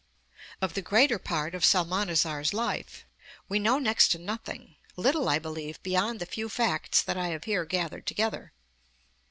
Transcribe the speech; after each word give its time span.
Of 0.63 0.73
the 0.73 0.81
greater 0.81 1.19
part 1.19 1.53
of 1.53 1.63
Psalmanazar's 1.63 2.55
life 2.55 3.05
we 3.47 3.59
know 3.59 3.77
next 3.77 4.07
to 4.07 4.17
nothing 4.17 4.77
little, 4.95 5.29
I 5.29 5.37
believe, 5.37 5.77
beyond 5.83 6.19
the 6.19 6.25
few 6.25 6.49
facts 6.49 7.03
that 7.03 7.17
I 7.17 7.27
have 7.27 7.43
here 7.43 7.65
gathered 7.65 8.07
together. 8.07 8.51